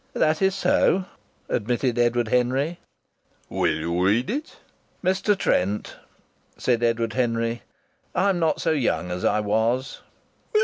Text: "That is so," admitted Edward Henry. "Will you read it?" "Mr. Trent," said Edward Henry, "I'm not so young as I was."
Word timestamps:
"That 0.13 0.41
is 0.41 0.55
so," 0.55 1.05
admitted 1.47 1.99
Edward 1.99 2.29
Henry. 2.29 2.79
"Will 3.49 3.75
you 3.75 4.03
read 4.03 4.31
it?" 4.31 4.57
"Mr. 5.03 5.37
Trent," 5.37 5.95
said 6.57 6.81
Edward 6.81 7.13
Henry, 7.13 7.61
"I'm 8.15 8.39
not 8.39 8.59
so 8.59 8.71
young 8.71 9.11
as 9.11 9.23
I 9.23 9.41
was." 9.41 9.99